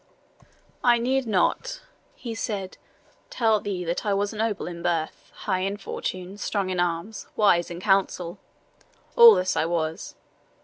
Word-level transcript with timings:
"I 0.83 0.97
need 0.97 1.27
not," 1.27 1.83
he 2.15 2.33
said, 2.33 2.79
"tell 3.29 3.59
thee 3.59 3.83
that 3.85 4.03
I 4.03 4.15
was 4.15 4.33
noble 4.33 4.65
in 4.65 4.81
birth, 4.81 5.31
high 5.45 5.59
in 5.59 5.77
fortune, 5.77 6.39
strong 6.39 6.71
in 6.71 6.79
arms, 6.79 7.27
wise 7.35 7.69
in 7.69 7.79
counsel. 7.79 8.39
All 9.15 9.35
these 9.35 9.55
I 9.55 9.65
was. 9.67 10.15